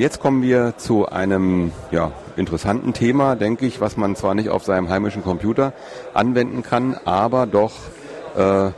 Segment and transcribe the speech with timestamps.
[0.00, 4.64] Jetzt kommen wir zu einem ja, interessanten Thema, denke ich, was man zwar nicht auf
[4.64, 5.74] seinem heimischen Computer
[6.14, 7.72] anwenden kann, aber doch
[8.34, 8.70] äh,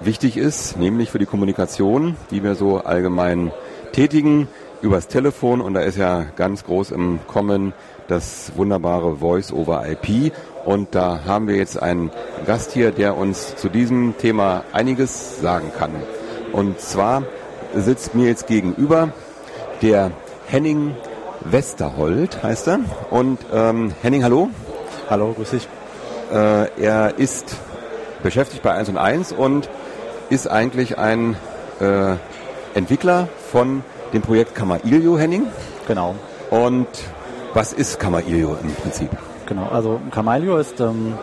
[0.00, 3.52] wichtig ist, nämlich für die Kommunikation, die wir so allgemein
[3.92, 4.48] tätigen,
[4.80, 5.60] übers Telefon.
[5.60, 7.74] Und da ist ja ganz groß im Kommen
[8.08, 10.32] das wunderbare Voice over IP.
[10.64, 12.10] Und da haben wir jetzt einen
[12.46, 15.90] Gast hier, der uns zu diesem Thema einiges sagen kann.
[16.52, 17.24] Und zwar
[17.74, 19.10] sitzt mir jetzt gegenüber
[19.82, 20.12] der
[20.46, 20.94] Henning
[21.40, 22.80] Westerhold, heißt er.
[23.10, 24.50] Und ähm, Henning, hallo.
[25.10, 25.68] Hallo, grüß dich.
[26.32, 27.56] Äh, er ist
[28.22, 29.68] beschäftigt bei 1 und 1 und
[30.30, 31.36] ist eigentlich ein
[31.80, 32.14] äh,
[32.74, 33.82] Entwickler von
[34.12, 35.46] dem Projekt Kamailio, Henning.
[35.86, 36.14] Genau.
[36.50, 36.88] Und
[37.54, 39.10] was ist Kamailio im Prinzip?
[39.46, 41.14] Genau, also Kamailio ist ähm,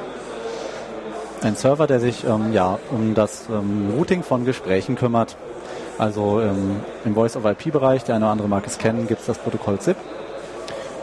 [1.41, 5.35] ein Server, der sich ähm, ja, um das ähm, Routing von Gesprächen kümmert.
[5.97, 9.79] Also ähm, im Voice-over-IP-Bereich, der eine oder andere mag es kennen, gibt es das Protokoll
[9.79, 9.97] ZIP,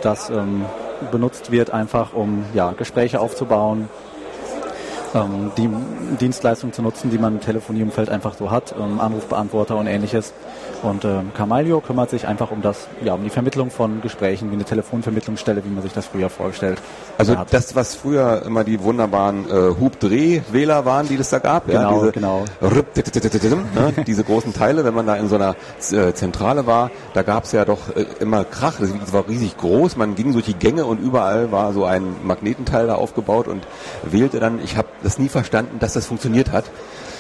[0.03, 0.65] das ähm,
[1.11, 3.89] benutzt wird einfach, um ja, Gespräche aufzubauen,
[5.15, 5.69] ähm, die
[6.21, 10.33] Dienstleistungen zu nutzen, die man im Telefonieumfeld einfach so hat, ähm, Anrufbeantworter und ähnliches.
[10.83, 14.55] Und ähm, Carmalio kümmert sich einfach um das, ja, um die Vermittlung von Gesprächen, wie
[14.55, 16.81] eine Telefonvermittlungsstelle, wie man sich das früher vorgestellt
[17.19, 17.53] Also hat.
[17.53, 21.99] das, was früher immer die wunderbaren äh, Hub-Dreh-Wähler waren, die es da gab, genau, ja,
[21.99, 22.45] diese, genau.
[23.75, 25.55] ne, diese großen Teile, wenn man da in so einer
[25.93, 29.97] äh, Zentrale war, da gab es ja doch äh, immer Krach, das war riesig groß,
[29.97, 33.67] man ging durch die Gänge und überall war so ein Magnetenteil da aufgebaut und
[34.03, 36.65] wählte dann, ich habe das nie verstanden, dass das funktioniert hat.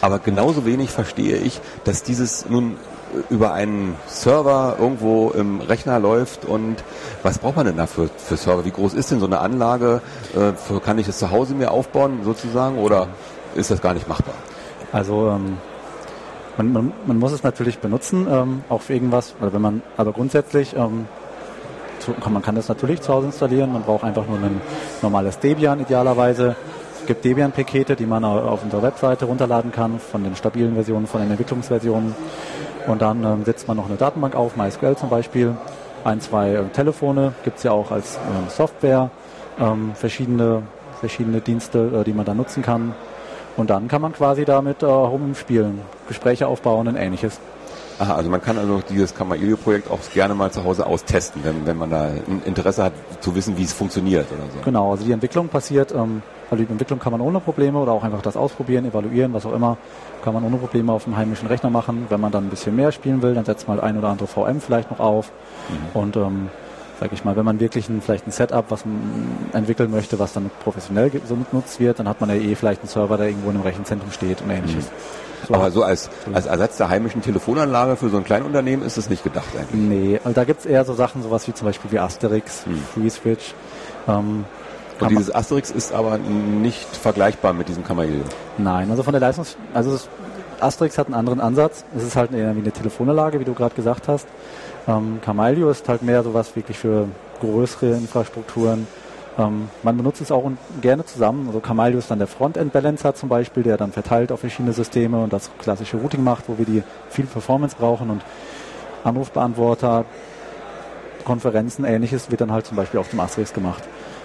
[0.01, 2.77] Aber genauso wenig verstehe ich, dass dieses nun
[3.29, 6.77] über einen Server irgendwo im Rechner läuft und
[7.23, 8.65] was braucht man denn da für, für Server?
[8.65, 10.01] Wie groß ist denn so eine Anlage?
[10.35, 13.09] Äh, kann ich das zu Hause mir aufbauen sozusagen oder
[13.57, 14.35] ist das gar nicht machbar?
[14.93, 15.59] Also ähm,
[16.57, 20.13] man, man, man, muss es natürlich benutzen, ähm, auch für irgendwas, oder wenn man, aber
[20.13, 21.07] grundsätzlich ähm,
[22.01, 24.61] zu, man kann das natürlich zu Hause installieren, man braucht einfach nur ein
[25.03, 26.57] normales Debian idealerweise.
[27.11, 31.31] Gibt Debian-Pakete, die man auf unserer Webseite runterladen kann, von den stabilen Versionen, von den
[31.31, 32.15] Entwicklungsversionen.
[32.87, 35.57] Und dann ähm, setzt man noch eine Datenbank auf, MySQL zum Beispiel.
[36.05, 39.11] Ein, zwei äh, Telefone gibt es ja auch als ähm, Software,
[39.59, 40.63] ähm, verschiedene,
[41.01, 42.95] verschiedene Dienste, äh, die man da nutzen kann.
[43.57, 47.41] Und dann kann man quasi damit äh, rumspielen, Gespräche aufbauen und ähnliches.
[48.01, 51.77] Aha, also man kann also dieses Kamailio-Projekt auch gerne mal zu Hause austesten, wenn, wenn
[51.77, 54.61] man da ein Interesse hat, zu wissen, wie es funktioniert oder so.
[54.65, 58.03] Genau, also die Entwicklung passiert, ähm, also die Entwicklung kann man ohne Probleme oder auch
[58.03, 59.77] einfach das ausprobieren, evaluieren, was auch immer,
[60.25, 62.07] kann man ohne Probleme auf dem heimischen Rechner machen.
[62.09, 64.63] Wenn man dann ein bisschen mehr spielen will, dann setzt man ein oder andere VM
[64.63, 65.31] vielleicht noch auf
[65.69, 66.01] mhm.
[66.01, 66.49] und ähm,
[67.01, 69.01] sage ich mal, wenn man wirklich ein, vielleicht ein Setup, was man
[69.55, 72.89] entwickeln möchte, was dann professionell so genutzt wird, dann hat man ja eh vielleicht einen
[72.89, 74.85] Server, der irgendwo in einem Rechenzentrum steht und ähnliches.
[74.85, 75.47] Mhm.
[75.49, 75.55] So.
[75.55, 79.25] Aber so als, als Ersatz der heimischen Telefonanlage für so ein Kleinunternehmen ist das nicht
[79.25, 79.81] gedacht eigentlich.
[79.81, 82.83] Nee, also da gibt es eher so Sachen, sowas wie zum Beispiel wie Asterix, hm.
[82.95, 83.55] FreeSwitch.
[84.07, 84.45] Ähm,
[85.01, 88.21] und dieses Asterix ist aber nicht vergleichbar mit diesem Kamailio.
[88.59, 89.57] Nein, also von der Leistungs...
[89.73, 89.99] Also
[90.61, 91.87] Asterix hat einen anderen Ansatz.
[91.97, 94.27] Es ist halt eher wie eine Telefonanlage, wie du gerade gesagt hast.
[94.91, 97.07] Ähm, Camaillo ist halt mehr sowas wirklich für
[97.41, 98.87] größere Infrastrukturen,
[99.39, 101.47] ähm, man benutzt es auch gerne zusammen.
[101.47, 105.33] Also Camalio ist dann der Frontend-Balancer zum Beispiel, der dann verteilt auf verschiedene Systeme und
[105.33, 108.23] das klassische Routing macht, wo wir die viel Performance brauchen und
[109.05, 110.05] Anrufbeantworter,
[111.25, 113.83] Konferenzen, ähnliches wird dann halt zum Beispiel auf dem Asterix gemacht.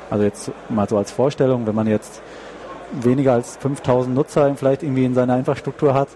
[0.09, 2.21] Also jetzt mal so als Vorstellung, wenn man jetzt
[2.91, 6.09] weniger als 5000 Nutzer vielleicht irgendwie in seiner Infrastruktur hat,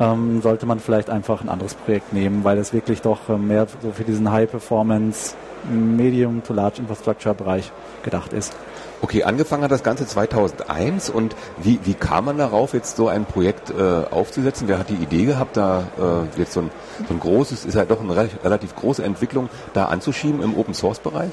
[0.00, 3.66] ähm, sollte man vielleicht einfach ein anderes Projekt nehmen, weil es wirklich doch äh, mehr
[3.82, 5.34] so für diesen High-Performance
[5.70, 7.70] Medium to Large Infrastructure Bereich
[8.02, 8.54] gedacht ist.
[9.00, 13.24] Okay, angefangen hat das Ganze 2001 und wie, wie kam man darauf, jetzt so ein
[13.24, 14.68] Projekt äh, aufzusetzen?
[14.68, 16.70] Wer hat die Idee gehabt, da äh, jetzt so ein,
[17.08, 21.00] so ein großes, ist halt doch eine relativ große Entwicklung, da anzuschieben im Open Source
[21.00, 21.32] Bereich?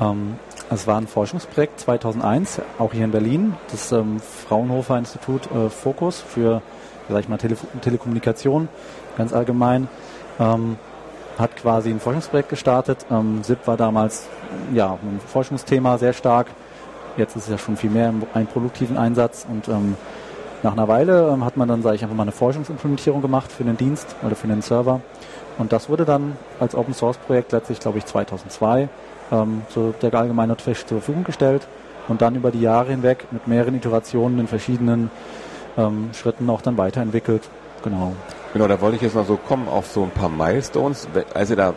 [0.00, 0.36] Ähm,
[0.70, 6.20] es war ein Forschungsprojekt 2001, auch hier in Berlin, das ähm, Fraunhofer Institut äh, Fokus
[6.20, 6.62] für,
[7.08, 8.68] sag ich mal, Tele Telekommunikation
[9.16, 9.88] ganz allgemein.
[10.38, 10.76] Ähm,
[11.38, 13.06] hat quasi ein Forschungsprojekt gestartet.
[13.10, 14.26] Ähm, SIP war damals
[14.74, 16.48] ja ein Forschungsthema sehr stark.
[17.16, 19.96] Jetzt ist es ja schon viel mehr ein produktiven Einsatz und ähm,
[20.62, 23.64] nach einer Weile ähm, hat man dann, sage ich einfach mal, eine Forschungsimplementierung gemacht für
[23.64, 25.00] den Dienst oder für den Server.
[25.56, 28.88] Und das wurde dann als Open Source Projekt letztlich, glaube ich, 2002
[29.32, 31.66] ähm, so der Allgemeinheit zur Verfügung gestellt
[32.08, 35.10] und dann über die Jahre hinweg mit mehreren Iterationen in verschiedenen
[35.76, 37.48] ähm, Schritten auch dann weiterentwickelt.
[37.84, 38.12] Genau.
[38.52, 41.06] Genau, da wollte ich jetzt mal so kommen auf so ein paar Milestones.
[41.34, 41.74] Als Sie da,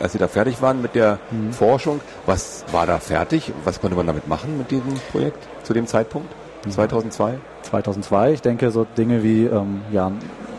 [0.00, 1.52] als Sie da fertig waren mit der mhm.
[1.52, 3.52] Forschung, was war da fertig?
[3.64, 6.32] Was konnte man damit machen mit diesem Projekt zu dem Zeitpunkt?
[6.68, 7.38] 2002?
[7.62, 10.12] 2002, ich denke so Dinge wie ähm, ja,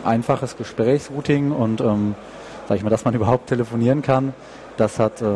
[0.04, 2.14] einfaches Gesprächsrouting und ähm,
[2.68, 4.32] sag ich mal, dass man überhaupt telefonieren kann.
[4.76, 5.26] Das hat äh,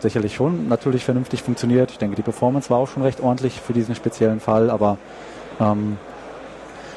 [0.00, 1.90] sicherlich schon natürlich vernünftig funktioniert.
[1.90, 4.98] Ich denke, die Performance war auch schon recht ordentlich für diesen speziellen Fall, aber
[5.60, 5.98] ähm,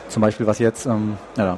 [0.08, 1.58] zum Beispiel was jetzt, ähm, ja,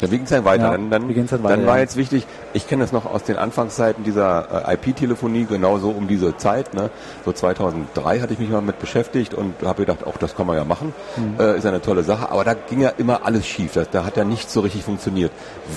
[0.00, 0.64] ja, wie ging es dann weiter?
[0.64, 1.82] Ja, dann dann, dann weiter, war ja.
[1.82, 6.06] jetzt wichtig, ich kenne das noch aus den Anfangszeiten dieser äh, IP-Telefonie, genau so um
[6.06, 6.72] diese Zeit.
[6.74, 6.90] Ne?
[7.24, 10.56] So 2003 hatte ich mich mal mit beschäftigt und habe gedacht, auch das kann man
[10.56, 11.40] ja machen, mhm.
[11.40, 12.30] äh, ist eine tolle Sache.
[12.30, 15.32] Aber da ging ja immer alles schief, das, da hat ja nicht so richtig funktioniert.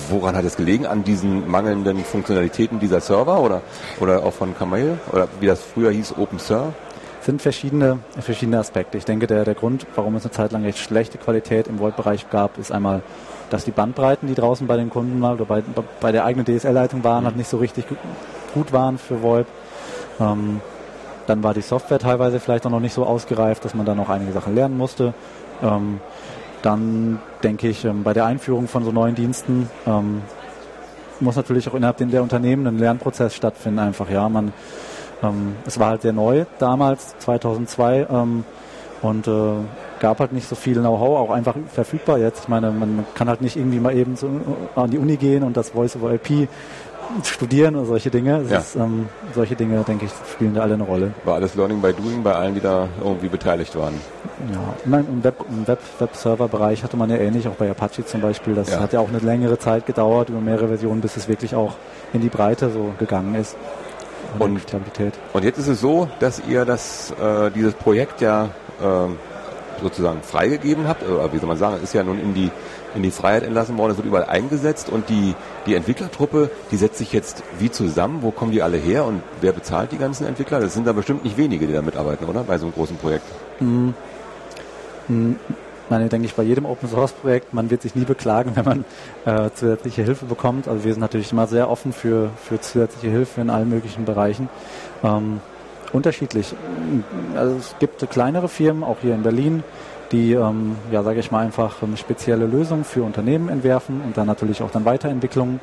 [0.10, 0.86] Woran hat es gelegen?
[0.86, 3.62] An diesen mangelnden Funktionalitäten dieser Server oder,
[4.00, 5.00] oder auch von Kamel?
[5.12, 6.74] Oder wie das früher hieß, Open Server?
[7.24, 8.98] sind verschiedene, verschiedene Aspekte.
[8.98, 12.32] Ich denke, der, der Grund, warum es eine Zeit lang recht schlechte Qualität im Volt-Bereich
[12.32, 13.04] gab, ist einmal
[13.51, 15.62] dass die Bandbreiten, die draußen bei den Kunden mal oder bei,
[16.00, 17.27] bei der eigenen DSL-Leitung waren, mhm.
[17.27, 17.86] halt nicht so richtig
[18.53, 19.48] gut waren für VoIP.
[20.19, 20.62] Ähm,
[21.27, 24.09] dann war die Software teilweise vielleicht auch noch nicht so ausgereift, dass man da noch
[24.09, 25.13] einige Sachen lernen musste.
[25.62, 26.00] Ähm,
[26.62, 30.21] dann denke ich, ähm, bei der Einführung von so neuen Diensten ähm,
[31.19, 33.80] muss natürlich auch innerhalb der Unternehmen ein Lernprozess stattfinden.
[33.80, 34.53] Einfach, ja, man,
[35.21, 38.45] ähm, es war halt sehr neu damals, 2002 ähm,
[39.01, 39.31] und äh,
[40.01, 42.42] gab halt nicht so viel Know-how, auch einfach verfügbar jetzt.
[42.44, 44.27] Ich meine, man kann halt nicht irgendwie mal eben so
[44.75, 46.50] an die Uni gehen und das Voice over IP
[47.24, 48.44] studieren und solche Dinge.
[48.50, 48.59] Ja.
[48.59, 51.12] Ist, ähm, solche Dinge, denke ich, spielen da alle eine Rolle.
[51.24, 53.94] War alles Learning by Doing bei allen, die da irgendwie beteiligt waren?
[54.51, 58.56] Ja, im Web, im Web, Web-Server-Bereich hatte man ja ähnlich, auch bei Apache zum Beispiel.
[58.56, 58.80] Das ja.
[58.80, 61.75] hat ja auch eine längere Zeit gedauert, über mehrere Versionen, bis es wirklich auch
[62.12, 63.56] in die Breite so gegangen ist.
[64.39, 64.62] Und,
[65.33, 68.50] und jetzt ist es so, dass ihr das, äh, dieses Projekt ja
[68.81, 69.09] äh,
[69.82, 72.50] sozusagen freigegeben habt, oder wie soll man sagen, ist ja nun in die,
[72.96, 75.36] in die Freiheit entlassen worden, es wird überall eingesetzt und die,
[75.66, 79.52] die Entwicklertruppe, die setzt sich jetzt wie zusammen, wo kommen die alle her und wer
[79.52, 80.60] bezahlt die ganzen Entwickler?
[80.60, 82.44] Das sind da bestimmt nicht wenige, die da mitarbeiten, oder?
[82.44, 83.26] Bei so einem großen Projekt.
[83.60, 83.94] Mhm.
[85.08, 85.36] Mhm.
[85.92, 88.86] Meine, denke ich, bei jedem Open Source Projekt, man wird sich nie beklagen, wenn man
[89.26, 90.70] äh, zusätzliche Hilfe bekommt.
[90.70, 94.48] Also wir sind natürlich immer sehr offen für, für zusätzliche Hilfe in allen möglichen Bereichen.
[95.04, 95.42] Ähm,
[95.94, 96.54] unterschiedlich.
[97.36, 99.64] Also es gibt kleinere Firmen, auch hier in Berlin,
[100.12, 104.28] die, ähm, ja, sage ich mal, einfach ähm, spezielle Lösungen für Unternehmen entwerfen und dann
[104.28, 105.60] natürlich auch dann Weiterentwicklungen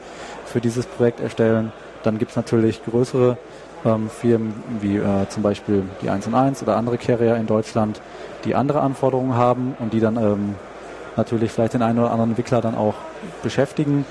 [0.47, 1.73] für dieses Projekt erstellen.
[2.03, 3.37] Dann gibt es natürlich größere
[3.85, 8.01] ähm, Firmen wie äh, zum Beispiel die 1 und 1 oder andere Carrier in Deutschland,
[8.45, 10.55] die andere Anforderungen haben und die dann ähm,
[11.17, 12.95] natürlich vielleicht den einen oder anderen Entwickler dann auch
[13.43, 14.07] beschäftigen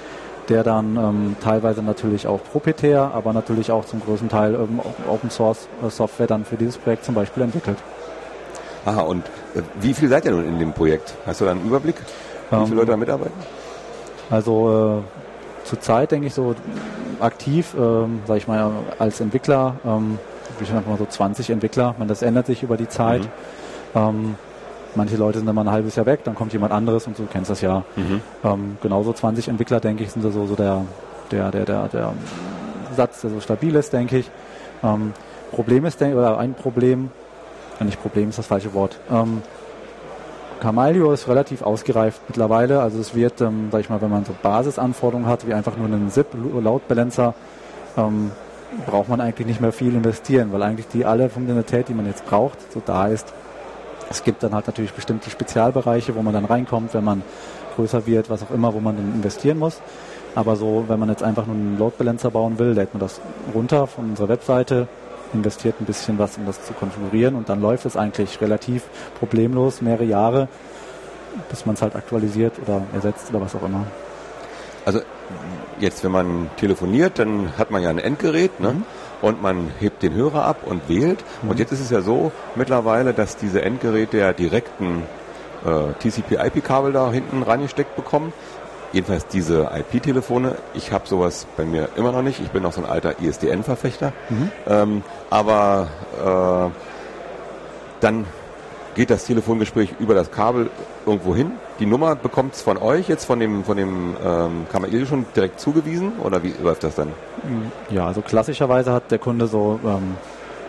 [0.49, 4.79] der dann ähm, teilweise natürlich auch proprietär, aber natürlich auch zum größten Teil ähm,
[5.09, 7.77] Open Source äh, Software dann für dieses Projekt zum Beispiel entwickelt.
[8.85, 11.15] Aha, und äh, wie viel seid ihr nun in dem Projekt?
[11.25, 11.95] Hast du da einen Überblick,
[12.49, 13.33] wie ähm, viele Leute da mitarbeiten?
[14.29, 16.55] Also äh, zurzeit denke ich so
[17.19, 20.19] aktiv, ähm, sage ich mal, als Entwickler, ähm,
[20.61, 21.95] ich einfach mal so 20 Entwickler.
[21.97, 23.21] Man, das ändert sich über die Zeit.
[23.21, 23.27] Mhm.
[23.95, 24.35] Ähm,
[24.97, 27.23] Manche Leute sind dann mal ein halbes Jahr weg, dann kommt jemand anderes und so,
[27.23, 27.83] du kennst das ja.
[27.95, 28.21] Mhm.
[28.43, 30.81] Ähm, genauso 20 Entwickler, denke ich, sind so, so der,
[31.31, 32.13] der, der, der, der
[32.95, 34.31] Satz, der so stabil ist, denke ich.
[34.83, 35.13] Ähm,
[35.51, 37.11] Problem ist, oder ein Problem,
[37.79, 38.99] nicht Problem ist das falsche Wort.
[39.11, 39.43] Ähm,
[40.59, 42.81] Camalio ist relativ ausgereift mittlerweile.
[42.81, 45.85] Also es wird, ähm, sag ich mal, wenn man so Basisanforderungen hat, wie einfach nur
[45.85, 47.35] einen ZIP-Load-Balancer,
[47.95, 48.31] ähm,
[48.85, 52.25] braucht man eigentlich nicht mehr viel investieren, weil eigentlich die alle Funktionalität, die man jetzt
[52.25, 53.33] braucht, so da ist.
[54.09, 57.23] Es gibt dann halt natürlich bestimmte Spezialbereiche, wo man dann reinkommt, wenn man
[57.75, 59.81] größer wird, was auch immer, wo man dann investieren muss.
[60.35, 63.19] Aber so, wenn man jetzt einfach nur einen Load Balancer bauen will, lädt man das
[63.53, 64.87] runter von unserer Webseite,
[65.33, 68.83] investiert ein bisschen was, um das zu konfigurieren und dann läuft es eigentlich relativ
[69.19, 70.47] problemlos, mehrere Jahre,
[71.49, 73.85] bis man es halt aktualisiert oder ersetzt oder was auch immer.
[74.87, 75.01] Also
[75.79, 78.71] jetzt, wenn man telefoniert, dann hat man ja ein Endgerät, ne?
[78.71, 78.83] Mhm
[79.21, 81.23] und man hebt den Hörer ab und wählt.
[81.41, 81.49] Mhm.
[81.49, 85.03] Und jetzt ist es ja so mittlerweile, dass diese Endgeräte ja direkten
[85.65, 88.33] äh, TCP-IP-Kabel da hinten reingesteckt bekommen.
[88.93, 90.55] Jedenfalls diese IP-Telefone.
[90.73, 92.39] Ich habe sowas bei mir immer noch nicht.
[92.39, 94.13] Ich bin noch so ein alter ISDN-Verfechter.
[94.29, 94.51] Mhm.
[94.65, 95.87] Ähm, aber
[96.23, 96.69] äh,
[97.99, 98.25] dann
[98.97, 100.69] geht das Telefongespräch über das Kabel
[101.05, 101.51] irgendwo hin.
[101.79, 105.59] Die Nummer bekommt es von euch jetzt, von dem, von dem ähm, Kamail schon direkt
[105.59, 107.13] zugewiesen oder wie läuft das dann?
[107.91, 110.15] Ja, also klassischerweise hat der Kunde so, ähm,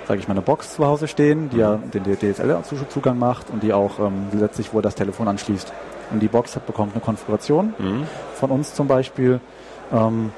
[0.07, 1.63] sage ich mal, eine Box zu Hause stehen, die mhm.
[1.63, 5.73] ja den DSL-Zugang macht und die auch ähm, letztlich, wo er das Telefon anschließt.
[6.11, 8.07] Und die Box hat, bekommt eine Konfiguration mhm.
[8.35, 9.41] von uns zum Beispiel
[9.91, 10.33] ähm,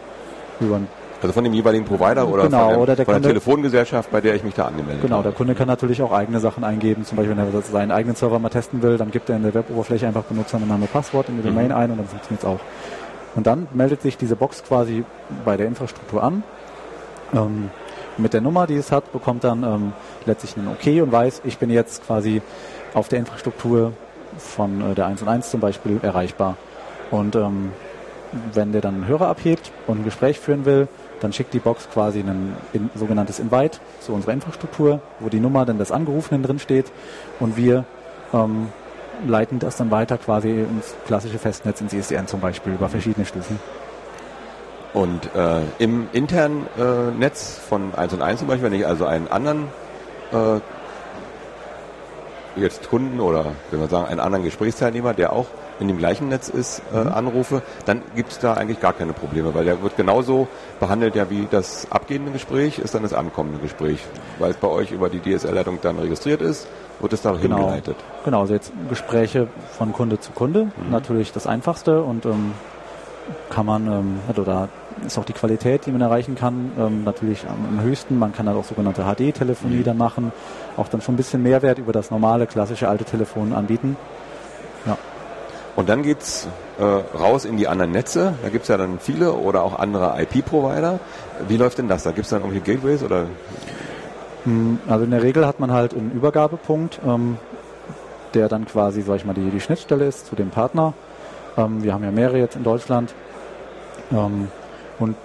[0.61, 0.89] über ein
[1.23, 4.21] also von dem jeweiligen Provider oder genau, von, der, oder der von der Telefongesellschaft, bei
[4.21, 5.23] der ich mich da angemeldet genau, habe.
[5.23, 7.05] Genau, der Kunde kann natürlich auch eigene Sachen eingeben.
[7.05, 9.55] Zum Beispiel, wenn er seinen eigenen Server mal testen will, dann gibt er in der
[9.55, 11.75] Web-Oberfläche einfach Benutzername Passwort in die Domain mhm.
[11.75, 12.61] ein und dann funktioniert es auch.
[13.37, 15.05] Und dann meldet sich diese Box quasi
[15.45, 16.43] bei der Infrastruktur an.
[17.33, 17.71] Ähm,
[18.17, 19.93] mit der Nummer, die es hat, bekommt dann ähm,
[20.27, 22.43] letztlich ein OK und weiß, ich bin jetzt quasi
[22.93, 23.93] auf der Infrastruktur
[24.37, 26.57] von äh, der 1 und 1 zum Beispiel erreichbar.
[27.11, 27.73] Und ähm,
[28.53, 30.89] wenn der dann einen Hörer abhebt und ein Gespräch führen will,
[31.21, 35.65] dann schickt die Box quasi ein in, sogenanntes Invite zu unserer Infrastruktur, wo die Nummer
[35.65, 36.91] dann des Angerufenen drin steht
[37.39, 37.85] und wir
[38.33, 38.69] ähm,
[39.27, 43.59] leiten das dann weiter quasi ins klassische Festnetz, ins ISDN zum Beispiel, über verschiedene Stufen.
[44.93, 49.07] Und äh, im internen äh, Netz von 1 und 1 zum Beispiel, wenn ich also
[49.07, 49.69] einen anderen
[50.33, 50.61] äh,
[52.57, 55.47] jetzt Kunden oder wenn wir sagen einen anderen Gesprächsteilnehmer, der auch
[55.81, 57.09] in dem gleichen Netz ist, äh, mhm.
[57.13, 61.31] anrufe, dann gibt es da eigentlich gar keine Probleme, weil der wird genauso behandelt ja
[61.31, 64.01] wie das abgehende Gespräch, ist dann das ankommende Gespräch,
[64.39, 66.69] weil es bei euch über die DSL-Leitung dann registriert ist,
[67.01, 67.57] wird es da genau.
[67.57, 67.97] hingeleitet.
[68.25, 70.91] Genau, also jetzt Gespräche von Kunde zu Kunde, mhm.
[70.91, 72.53] natürlich das Einfachste und ähm,
[73.49, 74.69] kann man, ähm, oder
[75.07, 78.19] ist auch die Qualität, die man erreichen kann, ähm, natürlich am, am, höchsten.
[78.19, 79.85] Man kann dann auch sogenannte HD-Telefonie mhm.
[79.85, 80.33] dann machen,
[80.77, 83.97] auch dann schon ein bisschen Mehrwert über das normale, klassische alte Telefon anbieten.
[85.77, 86.49] Und dann geht's
[86.79, 88.35] äh, raus in die anderen Netze.
[88.43, 90.99] Da gibt es ja dann viele oder auch andere IP-Provider.
[91.49, 92.03] Wie läuft denn das?
[92.03, 93.27] Da gibt es dann irgendwelche Gateways oder?
[94.45, 97.39] Hm, also in der Regel hat man halt einen Übergabepunkt, ähm,
[98.35, 100.95] der dann quasi, sag ich mal, die, die Schnittstelle ist zu dem Partner.
[101.57, 103.15] Ähm, wir haben ja mehrere jetzt in Deutschland.
[104.13, 104.49] Ähm,
[104.99, 105.17] und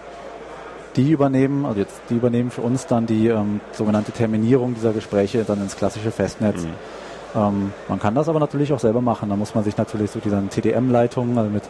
[0.96, 5.44] die übernehmen, also jetzt die übernehmen für uns dann die ähm, sogenannte Terminierung dieser Gespräche
[5.44, 6.64] dann ins klassische Festnetz.
[6.64, 6.74] Mhm.
[7.36, 9.30] Ähm, man kann das aber natürlich auch selber machen.
[9.30, 11.64] Da muss man sich natürlich so diese TDM-Leitungen, also mit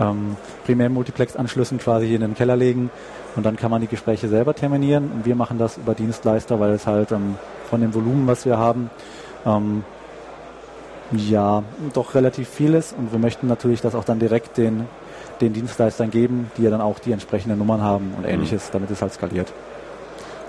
[0.00, 2.90] ähm, Primär-Multiplex-Anschlüssen quasi hier in den Keller legen
[3.36, 5.10] und dann kann man die Gespräche selber terminieren.
[5.14, 7.36] Und wir machen das über Dienstleister, weil es halt ähm,
[7.70, 8.90] von dem Volumen, was wir haben,
[9.44, 9.84] ähm,
[11.12, 14.86] ja, doch relativ viel ist und wir möchten natürlich das auch dann direkt den
[15.40, 18.72] den Dienstleistern geben, die ja dann auch die entsprechenden Nummern haben und ähnliches, mhm.
[18.72, 19.52] damit es halt skaliert.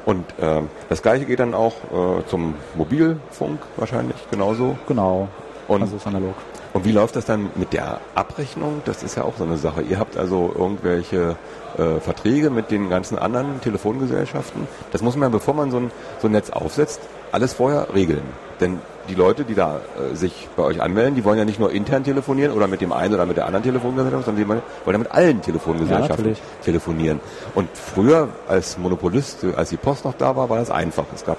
[0.07, 4.77] Und äh, das gleiche geht dann auch äh, zum Mobilfunk wahrscheinlich genauso?
[4.87, 5.27] Genau.
[5.67, 6.33] Und, also ist analog.
[6.71, 8.81] Und wie läuft das dann mit der Abrechnung?
[8.85, 9.81] Das ist ja auch so eine Sache.
[9.81, 11.35] Ihr habt also irgendwelche
[11.77, 14.69] äh, Verträge mit den ganzen anderen Telefongesellschaften.
[14.93, 17.01] Das muss man, bevor man so ein, so ein Netz aufsetzt,
[17.33, 18.23] alles vorher regeln.
[18.59, 19.79] Denn die Leute, die da
[20.11, 22.91] äh, sich bei euch anmelden, die wollen ja nicht nur intern telefonieren oder mit dem
[22.91, 27.19] einen oder mit der anderen Telefongesellschaft, sondern die wollen ja mit allen Telefongesellschaften ja, telefonieren.
[27.55, 31.05] Und früher als Monopolist, als die Post noch da war, war das einfach.
[31.13, 31.37] Es gab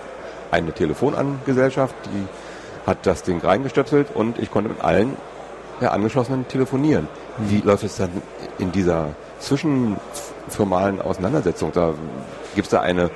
[0.51, 5.17] eine Telefonangesellschaft, die hat das Ding reingestöpselt und ich konnte mit allen
[5.81, 7.09] der angeschlossenen telefonieren.
[7.39, 7.51] Mhm.
[7.51, 8.11] Wie läuft es dann
[8.59, 9.09] in dieser
[9.41, 11.73] zwischenformalen Auseinandersetzung?
[11.73, 11.95] Da
[12.55, 13.11] gibt es da eine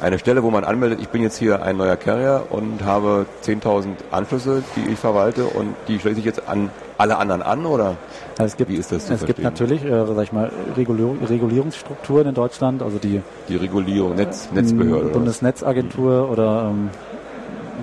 [0.00, 3.86] eine Stelle, wo man anmeldet, ich bin jetzt hier ein neuer Carrier und habe 10.000
[4.10, 7.96] Anschlüsse, die ich verwalte und die schließe ich jetzt an alle anderen an oder
[8.38, 9.26] also es gibt, wie ist das zu Es verstehen?
[9.26, 14.48] gibt natürlich, äh, sag ich mal, Regulierung, Regulierungsstrukturen in Deutschland, also die die Regulierung, Netz,
[14.52, 16.90] Netzbehörde, Bundesnetzagentur oder, oder ähm,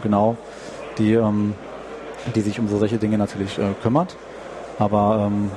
[0.01, 0.37] genau,
[0.97, 1.53] die ähm,
[2.35, 4.15] die sich um so solche Dinge natürlich äh, kümmert.
[4.79, 5.51] Aber ähm,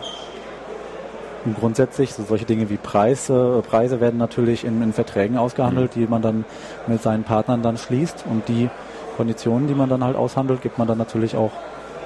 [1.47, 6.01] und grundsätzlich so solche Dinge wie Preise, Preise werden natürlich in, in Verträgen ausgehandelt, mhm.
[6.01, 6.45] die man dann
[6.87, 8.69] mit seinen Partnern dann schließt und die
[9.17, 11.53] Konditionen, die man dann halt aushandelt, gibt man dann natürlich auch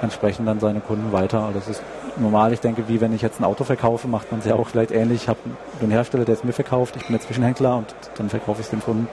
[0.01, 1.41] entsprechend dann seine Kunden weiter.
[1.41, 1.83] Also das ist
[2.17, 4.67] normal, ich denke, wie wenn ich jetzt ein Auto verkaufe, macht man es ja auch
[4.67, 5.23] vielleicht ähnlich.
[5.23, 5.39] Ich habe
[5.81, 8.69] den Hersteller, der es mir verkauft, ich bin der Zwischenhändler und dann verkaufe ich es
[8.69, 9.07] dem Kunden.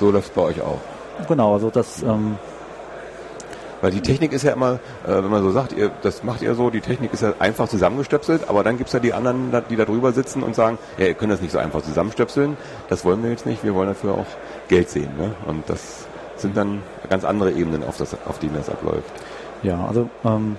[0.00, 0.78] So läuft es bei euch auch.
[1.28, 2.36] Genau, also das ähm,
[3.84, 6.54] weil die Technik ist ja immer, äh, wenn man so sagt, ihr, das macht ihr
[6.54, 9.76] so, die Technik ist ja einfach zusammengestöpselt, aber dann gibt es ja die anderen, die
[9.76, 12.56] da drüber sitzen und sagen, ja, ihr könnt das nicht so einfach zusammenstöpseln,
[12.88, 14.26] das wollen wir jetzt nicht, wir wollen dafür auch
[14.68, 15.10] Geld sehen.
[15.18, 15.32] Ne?
[15.46, 19.04] Und das sind dann ganz andere Ebenen, auf, das, auf denen das abläuft.
[19.62, 20.56] Ja, also ähm,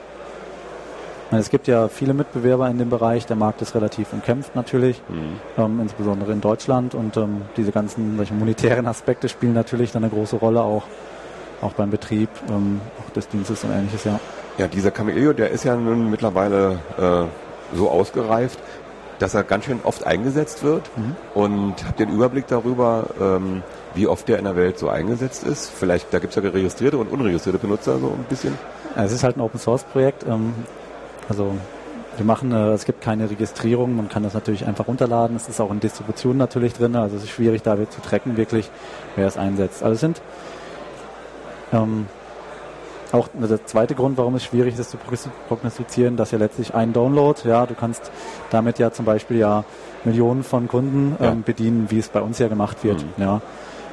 [1.31, 5.39] es gibt ja viele Mitbewerber in dem Bereich, der Markt ist relativ umkämpft natürlich, mhm.
[5.57, 10.13] ähm, insbesondere in Deutschland und ähm, diese ganzen solche monetären Aspekte spielen natürlich dann eine
[10.13, 10.83] große Rolle auch
[11.61, 14.19] auch beim Betrieb ähm, auch des Dienstes und ähnliches, ja.
[14.57, 18.59] Ja, dieser Camellio, der ist ja nun mittlerweile äh, so ausgereift,
[19.19, 20.83] dass er ganz schön oft eingesetzt wird.
[20.97, 21.15] Mhm.
[21.33, 25.43] Und habt ihr einen Überblick darüber, ähm, wie oft der in der Welt so eingesetzt
[25.43, 25.69] ist?
[25.69, 28.57] Vielleicht, da gibt es ja registrierte und unregistrierte Benutzer so ein bisschen.
[28.95, 30.25] Ja, es ist halt ein Open Source Projekt.
[30.27, 30.53] Ähm,
[31.27, 31.53] also
[32.17, 35.35] wir machen, äh, es gibt keine Registrierung, man kann das natürlich einfach runterladen.
[35.35, 38.69] Es ist auch in Distribution natürlich drin, also es ist schwierig da zu tracken wirklich,
[39.15, 39.83] wer es einsetzt.
[39.83, 40.21] Also es sind
[41.73, 42.07] ähm,
[43.11, 44.97] auch der zweite Grund, warum es schwierig ist, zu
[45.47, 48.11] prognostizieren, dass ja letztlich ein Download, ja, du kannst
[48.49, 49.63] damit ja zum Beispiel ja
[50.03, 51.35] Millionen von Kunden ähm, ja.
[51.45, 53.03] bedienen, wie es bei uns ja gemacht wird.
[53.03, 53.23] Mhm.
[53.23, 53.41] Ja.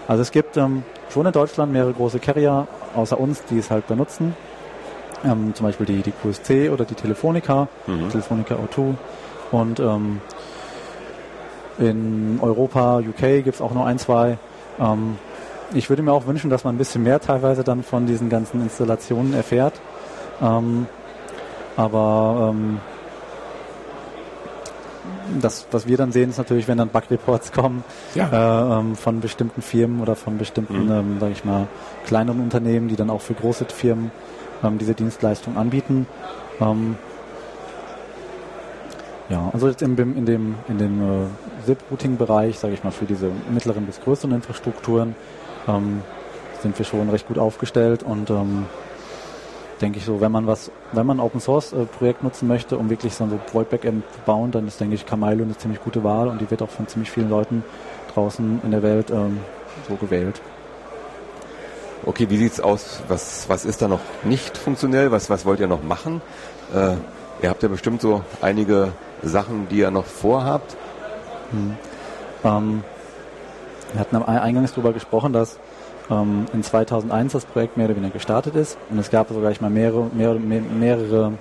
[0.08, 3.86] Also es gibt ähm, schon in Deutschland mehrere große Carrier, außer uns, die es halt
[3.86, 4.34] benutzen.
[5.24, 8.10] Ähm, zum Beispiel die, die QSC oder die Telefonica, mhm.
[8.10, 8.94] Telefonica O2.
[9.52, 10.20] Und ähm,
[11.78, 14.38] in Europa, UK gibt es auch noch ein, zwei.
[14.80, 15.16] Ähm,
[15.74, 18.62] ich würde mir auch wünschen, dass man ein bisschen mehr teilweise dann von diesen ganzen
[18.62, 19.74] Installationen erfährt.
[20.40, 20.86] Ähm,
[21.76, 22.80] aber ähm,
[25.40, 28.28] das, was wir dann sehen, ist natürlich, wenn dann Bug-Reports kommen ja.
[28.28, 30.92] äh, ähm, von bestimmten Firmen oder von bestimmten, mhm.
[30.92, 31.66] ähm, sage ich mal,
[32.06, 34.10] kleineren Unternehmen, die dann auch für große Firmen
[34.62, 36.06] ähm, diese Dienstleistung anbieten.
[36.60, 36.96] Ähm,
[39.28, 41.26] ja, also jetzt in, in dem, in dem äh,
[41.66, 45.14] SIP-Routing-Bereich, sage ich mal, für diese mittleren bis größeren Infrastrukturen
[45.69, 46.02] ähm,
[46.62, 48.66] sind wir schon recht gut aufgestellt und ähm,
[49.81, 52.88] denke ich so, wenn man was, wenn man Open Source äh, Projekt nutzen möchte, um
[52.88, 56.04] wirklich so ein Void Backend zu bauen, dann ist denke ich Kamailo eine ziemlich gute
[56.04, 57.64] Wahl und die wird auch von ziemlich vielen Leuten
[58.14, 59.40] draußen in der Welt ähm,
[59.88, 60.40] so gewählt.
[62.04, 63.00] Okay, wie sieht's aus?
[63.09, 65.12] Was, was ist da noch nicht funktionell?
[65.12, 66.21] Was, was wollt ihr noch machen?
[66.75, 66.95] Äh,
[67.42, 68.92] ihr habt ja bestimmt so einige
[69.23, 70.76] Sachen, die ihr noch vorhabt.
[71.52, 71.76] Hm.
[72.45, 72.85] Ähm,
[73.92, 75.58] wir hatten am eingangs darüber gesprochen, dass
[76.11, 79.70] ähm, in 2001 das Projekt mehr oder weniger gestartet ist und es gab sogar mal
[79.70, 81.32] mehrere, mehrere, mehrere,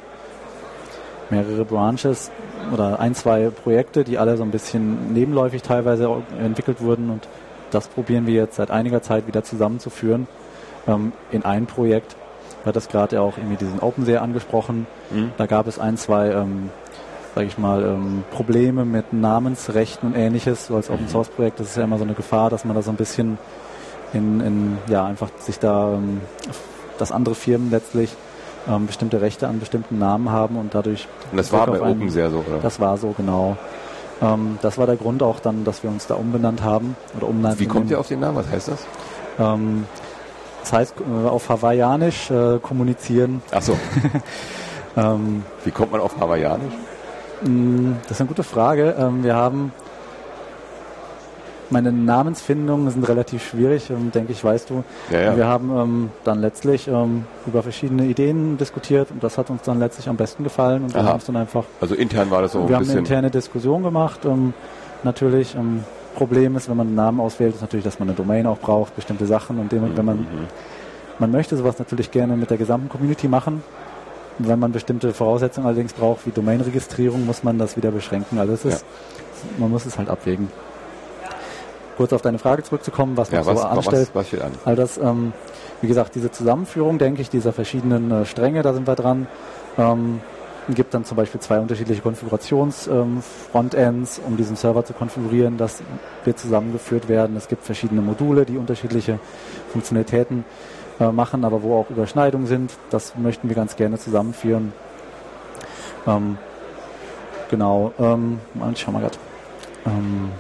[1.29, 2.31] mehrere Branches
[2.73, 7.27] oder ein, zwei Projekte, die alle so ein bisschen nebenläufig teilweise entwickelt wurden und
[7.71, 10.27] das probieren wir jetzt seit einiger Zeit wieder zusammenzuführen
[10.87, 12.15] ähm, in ein Projekt.
[12.63, 14.85] Du hattest gerade auch irgendwie diesen OpenSea angesprochen.
[15.09, 15.31] Mhm.
[15.37, 16.69] Da gab es ein, zwei, ähm,
[17.35, 20.67] sage ich mal, ähm, Probleme mit Namensrechten und ähnliches.
[20.67, 22.81] So als Open Source Projekt, das ist ja immer so eine Gefahr, dass man da
[22.81, 23.37] so ein bisschen
[24.13, 26.21] in, in ja einfach sich da, ähm,
[26.97, 28.15] dass andere Firmen letztlich
[28.67, 31.07] ähm, bestimmte Rechte an bestimmten Namen haben und dadurch.
[31.31, 32.59] Und das war bei OpenSea so, oder?
[32.61, 33.57] Das war so, genau.
[34.21, 36.95] Ähm, das war der Grund auch dann, dass wir uns da umbenannt haben.
[37.17, 38.37] Oder umbenannt Wie kommt ihr auf den Namen?
[38.37, 38.85] Was heißt das?
[39.39, 39.85] Ähm,
[40.61, 43.41] das heißt äh, auf Hawaiianisch äh, kommunizieren.
[43.51, 43.77] Ach so.
[44.97, 46.73] ähm, Wie kommt man auf Hawaiianisch?
[47.43, 48.95] Mm, das ist eine gute Frage.
[48.97, 49.71] Ähm, wir haben
[51.71, 54.83] meine Namensfindungen sind relativ schwierig, ähm, denke ich, weißt du.
[55.09, 55.37] Ja, ja.
[55.37, 59.79] Wir haben ähm, dann letztlich ähm, über verschiedene Ideen diskutiert und das hat uns dann
[59.79, 61.63] letztlich am besten gefallen und wir haben es dann einfach.
[61.79, 62.67] Also intern war das so.
[62.67, 64.25] Wir ein haben eine interne Diskussion gemacht.
[64.25, 64.53] Ähm,
[65.03, 65.55] natürlich.
[66.13, 68.97] Problem ist, wenn man einen Namen auswählt, ist natürlich, dass man eine Domain auch braucht,
[68.97, 69.97] bestimmte Sachen und dem, mhm.
[69.97, 70.47] wenn man mhm.
[71.19, 73.63] man möchte sowas natürlich gerne mit der gesamten Community machen.
[74.39, 78.39] Wenn man bestimmte Voraussetzungen allerdings braucht, wie Domainregistrierung, muss man das wieder beschränken.
[78.39, 79.49] Also es ist, ja.
[79.59, 80.49] man muss es halt abwägen
[82.01, 84.09] kurz auf deine Frage zurückzukommen, was ja, noch so anstellt.
[84.13, 84.53] Was, was an?
[84.65, 85.33] All das, ähm,
[85.81, 89.27] wie gesagt, diese Zusammenführung, denke ich, dieser verschiedenen äh, Stränge, da sind wir dran.
[89.77, 90.19] Ähm,
[90.69, 95.57] gibt dann zum Beispiel zwei unterschiedliche Konfigurations-Frontends, ähm, um diesen Server zu konfigurieren.
[95.57, 95.83] Das
[96.23, 97.37] wird zusammengeführt werden.
[97.37, 99.19] Es gibt verschiedene Module, die unterschiedliche
[99.71, 100.43] Funktionalitäten
[101.01, 102.71] äh, machen, aber wo auch Überschneidungen sind.
[102.91, 104.71] Das möchten wir ganz gerne zusammenführen.
[106.07, 106.37] Ähm,
[107.49, 107.91] genau.
[107.99, 108.39] Ähm,
[108.71, 109.17] ich schau mal gerade.
[109.85, 110.31] Ähm,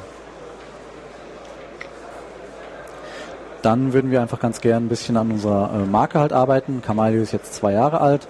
[3.61, 6.81] Dann würden wir einfach ganz gern ein bisschen an unserer äh, Marke halt arbeiten.
[6.81, 8.27] Kamalio ist jetzt zwei Jahre alt.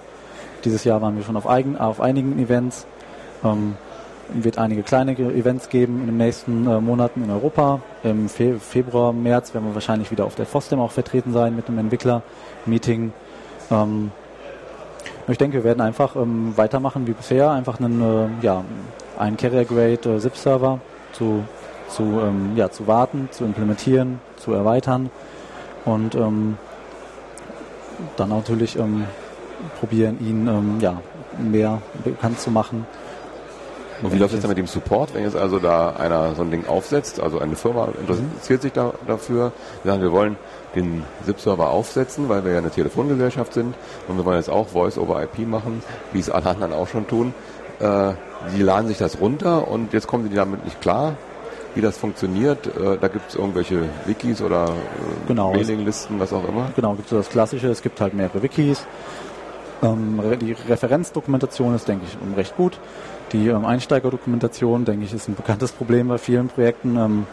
[0.64, 2.86] Dieses Jahr waren wir schon auf, eigen, auf einigen Events.
[3.42, 3.76] Ähm,
[4.34, 7.80] wird einige kleine Events geben in den nächsten äh, Monaten in Europa.
[8.02, 11.68] Im Fe Februar, März werden wir wahrscheinlich wieder auf der FOSDEM auch vertreten sein mit
[11.68, 13.12] einem Entwickler-Meeting.
[13.70, 14.10] Ähm,
[15.28, 18.64] ich denke, wir werden einfach ähm, weitermachen wie bisher, einfach einen, äh, ja,
[19.18, 20.80] einen Carrier-Grade äh, ZIP-Server
[21.12, 21.44] zu,
[21.88, 25.10] zu, ähm, ja, zu warten, zu implementieren, zu erweitern
[25.84, 26.56] und ähm,
[28.16, 29.04] dann natürlich ähm,
[29.78, 31.00] probieren, ihn ähm, ja,
[31.38, 32.86] mehr bekannt zu machen.
[34.02, 36.50] Und wie läuft es dann mit dem Support, wenn jetzt also da einer so ein
[36.50, 38.62] Ding aufsetzt, also eine Firma interessiert mhm.
[38.62, 39.52] sich da, dafür,
[39.84, 40.36] sagen, wir wollen
[40.74, 43.74] den SIP-Server aufsetzen, weil wir ja eine Telefongesellschaft sind
[44.08, 47.06] und wir wollen jetzt auch Voice over IP machen, wie es alle anderen auch schon
[47.06, 47.34] tun.
[47.78, 48.12] Äh,
[48.56, 51.14] die laden sich das runter und jetzt kommen sie damit nicht klar
[51.74, 52.66] wie das funktioniert.
[52.66, 56.70] Äh, da gibt es irgendwelche Wikis oder äh, genau, Mailinglisten, was auch immer.
[56.76, 57.68] Genau, gibt es das Klassische.
[57.68, 58.84] Es gibt halt mehrere Wikis.
[59.82, 62.78] Ähm, die Referenzdokumentation ist, denke ich, recht gut.
[63.32, 66.96] Die ähm, Einsteigerdokumentation, denke ich, ist ein bekanntes Problem bei vielen Projekten.
[66.96, 67.26] Ähm,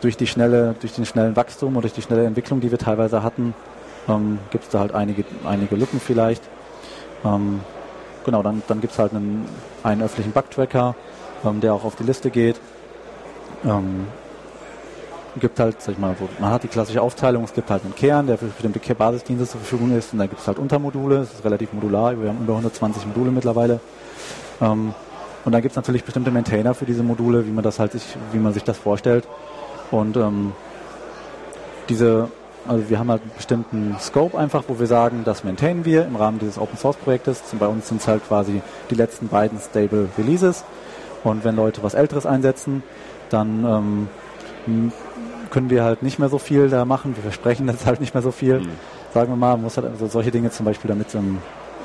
[0.00, 3.22] durch die schnelle, durch den schnellen Wachstum oder durch die schnelle Entwicklung, die wir teilweise
[3.22, 3.54] hatten,
[4.08, 6.42] ähm, gibt es da halt einige, einige Lücken vielleicht.
[7.24, 7.60] Ähm,
[8.24, 9.46] genau, dann, dann gibt es halt einen,
[9.82, 10.94] einen öffentlichen Bugtracker,
[11.44, 12.60] ähm, der auch auf die Liste geht.
[15.40, 18.28] Gibt halt, sag ich mal, man hat die klassische Aufteilung, es gibt halt einen Kern,
[18.28, 21.44] der für bestimmte Basisdienste zur Verfügung ist und dann gibt es halt Untermodule, es ist
[21.44, 23.80] relativ modular, wir haben über 120 Module mittlerweile.
[24.60, 24.94] Ähm,
[25.44, 28.16] und dann gibt es natürlich bestimmte Maintainer für diese Module, wie man das halt sich,
[28.32, 29.26] wie man sich das vorstellt.
[29.90, 30.52] Und ähm,
[31.88, 32.28] diese,
[32.66, 36.16] also wir haben halt einen bestimmten Scope einfach, wo wir sagen, das maintainen wir im
[36.16, 37.42] Rahmen dieses Open Source Projektes.
[37.52, 40.64] Und bei uns sind es halt quasi die letzten beiden Stable Releases.
[41.24, 42.82] Und wenn Leute was Älteres einsetzen,
[43.28, 44.08] dann
[44.66, 44.92] ähm,
[45.54, 47.14] können wir halt nicht mehr so viel da machen.
[47.14, 48.58] Wir versprechen jetzt halt nicht mehr so viel.
[48.58, 48.70] Mhm.
[49.14, 51.38] Sagen wir mal, man muss halt also solche Dinge zum Beispiel damit ähm,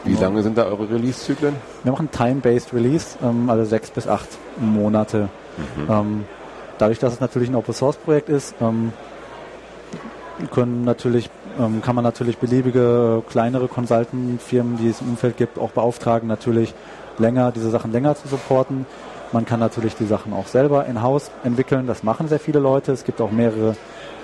[0.03, 1.53] Wie lange sind da eure Release-Zyklen?
[1.83, 4.27] Wir machen Time-Based Release, ähm, also sechs bis acht
[4.57, 5.29] Monate.
[5.77, 5.87] Mhm.
[5.87, 6.25] Ähm,
[6.79, 8.91] dadurch, dass es natürlich ein Open-Source-Projekt ist, ähm,
[10.51, 11.29] können natürlich,
[11.59, 16.73] ähm, kann man natürlich beliebige kleinere Consultant-Firmen, die es im Umfeld gibt, auch beauftragen, natürlich
[17.19, 18.87] länger, diese Sachen länger zu supporten.
[19.31, 21.85] Man kann natürlich die Sachen auch selber in-house entwickeln.
[21.85, 22.91] Das machen sehr viele Leute.
[22.91, 23.75] Es gibt auch mehrere,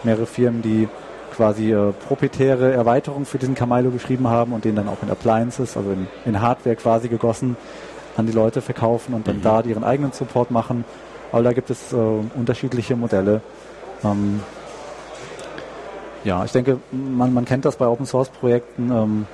[0.03, 0.89] mehrere Firmen, die
[1.35, 5.77] quasi äh, proprietäre Erweiterungen für diesen Kamilo geschrieben haben und den dann auch in Appliances,
[5.77, 7.57] also in, in Hardware quasi gegossen,
[8.17, 9.41] an die Leute verkaufen und dann mhm.
[9.41, 10.85] da ihren eigenen Support machen.
[11.31, 13.41] Aber da gibt es äh, unterschiedliche Modelle.
[14.03, 14.41] Ähm,
[16.23, 18.89] ja, ich denke, man, man kennt das bei Open Source Projekten.
[18.91, 19.27] Ähm,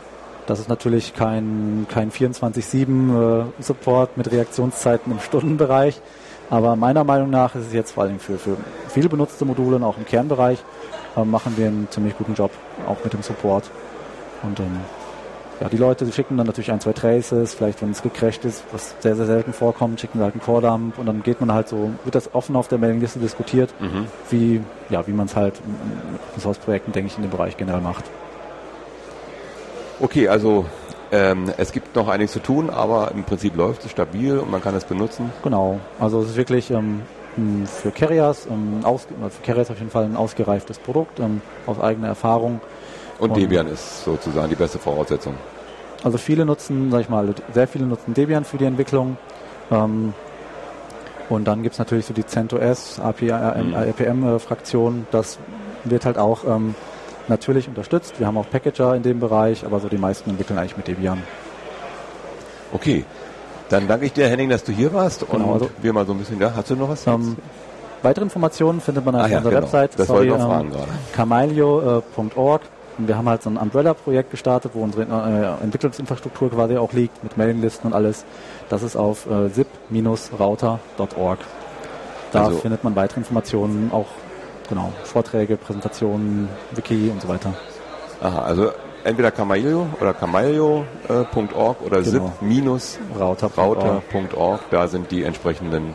[0.51, 6.01] das ist natürlich kein, kein 24-7 äh, Support mit Reaktionszeiten im Stundenbereich.
[6.49, 8.57] Aber meiner Meinung nach ist es jetzt vor allem für, für
[8.89, 10.59] viel benutzte Module und auch im Kernbereich
[11.15, 12.51] äh, machen wir einen ziemlich guten Job,
[12.85, 13.71] auch mit dem Support.
[14.43, 14.81] Und ähm,
[15.61, 18.65] ja, die Leute die schicken dann natürlich ein, zwei Traces, vielleicht wenn es gecrashed ist,
[18.73, 21.69] was sehr, sehr selten vorkommt, schicken sie halt einen Core-Dump und dann geht man halt
[21.69, 24.07] so, wird das offen auf der Mailingliste diskutiert, mhm.
[24.29, 25.61] wie, ja, wie man es halt
[26.35, 28.03] in Source-Projekten, denke ich, in dem Bereich generell macht.
[30.01, 30.65] Okay, also
[31.11, 34.61] ähm, es gibt noch einiges zu tun, aber im Prinzip läuft es stabil und man
[34.61, 35.31] kann es benutzen.
[35.43, 37.01] Genau, also es ist wirklich ähm,
[37.65, 42.07] für Carriers, ähm, aus, für Carriers auf jeden Fall ein ausgereiftes Produkt ähm, aus eigener
[42.07, 42.61] Erfahrung.
[43.19, 45.35] Und, und Debian ist sozusagen die beste Voraussetzung.
[46.03, 49.17] Also viele nutzen, sag ich mal, sehr viele nutzen Debian für die Entwicklung.
[49.69, 50.15] Ähm,
[51.29, 54.93] und dann gibt es natürlich so die CentOS, APM-Fraktion.
[54.95, 55.07] Mhm.
[55.11, 55.37] Das
[55.83, 56.75] wird halt auch ähm,
[57.31, 58.19] natürlich unterstützt.
[58.19, 61.23] Wir haben auch Packager in dem Bereich, aber so die meisten entwickeln eigentlich mit Debian.
[62.71, 63.03] Okay,
[63.69, 66.11] dann danke ich dir, Henning, dass du hier warst und genau, also wir mal so
[66.11, 67.07] ein bisschen, ja, hast du noch was?
[67.07, 67.37] Ähm,
[68.01, 69.63] weitere Informationen findet man auf ja, unserer genau.
[69.63, 69.91] Website.
[69.97, 70.91] Das wollte ich noch fragen ähm, gerade.
[71.13, 72.61] Kamailio.org.
[72.61, 77.23] Äh, wir haben halt so ein Umbrella-Projekt gestartet, wo unsere äh, Entwicklungsinfrastruktur quasi auch liegt,
[77.23, 78.25] mit Mailinglisten und alles.
[78.69, 81.39] Das ist auf äh, zip-router.org.
[82.31, 84.07] Da also, findet man weitere Informationen, auch
[84.71, 87.53] genau, Vorträge, Präsentationen, Wiki und so weiter.
[88.21, 88.71] Aha, also
[89.03, 92.31] entweder Camaillo oder camaillo.org äh, oder genau.
[92.77, 94.61] zip-router.org.
[94.71, 95.93] Da sind die entsprechenden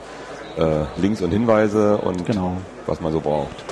[0.59, 2.59] äh, Links und Hinweise und genau.
[2.87, 3.65] was man so braucht.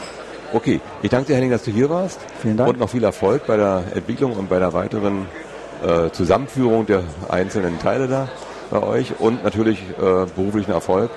[0.54, 2.20] Okay, ich danke dir, Henning, dass du hier warst.
[2.40, 2.70] Vielen Dank.
[2.70, 5.26] Und noch viel Erfolg bei der Entwicklung und bei der weiteren
[5.84, 8.28] äh, Zusammenführung der einzelnen Teile da
[8.70, 11.10] bei euch und natürlich äh, beruflichen Erfolg.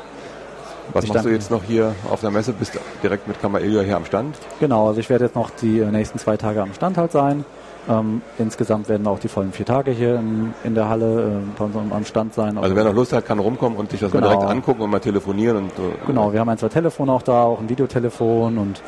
[0.94, 2.54] Was ich machst du jetzt noch hier auf der Messe?
[2.54, 4.38] Bist du direkt mit Kamailia hier am Stand?
[4.60, 7.46] Genau, also ich werde jetzt noch die nächsten zwei Tage am Stand halt sein.
[7.90, 11.66] Ähm, insgesamt werden auch die vollen vier Tage hier in, in der Halle äh, bei
[11.66, 12.58] uns am Stand sein.
[12.58, 14.28] Also wer noch Lust hat, kann rumkommen und sich das genau.
[14.28, 15.58] mal direkt angucken und mal telefonieren.
[15.58, 18.82] Und, äh, genau, wir haben ein, zwei Telefone auch da, auch ein Videotelefon und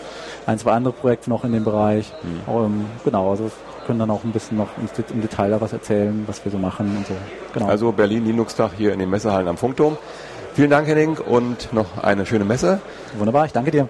[0.46, 2.12] ein, zwei andere Projekte noch in dem Bereich.
[2.24, 2.54] Mhm.
[2.54, 3.50] Ähm, genau, also
[3.86, 6.96] können dann auch ein bisschen noch im Detail da was erzählen, was wir so machen
[6.98, 7.14] und so.
[7.54, 7.68] Genau.
[7.68, 9.98] Also Berlin Linux Tag hier in den Messehallen am Funkturm.
[10.60, 12.82] Vielen Dank, Henning, und noch eine schöne Messe.
[13.18, 13.88] Wunderbar, ich danke dir.